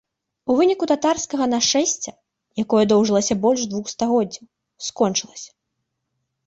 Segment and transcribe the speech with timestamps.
[0.51, 2.11] У выніку татарскага нашэсця,
[2.65, 4.43] якое доўжылася больш двух стагоддзяў,
[4.89, 5.51] скончылася.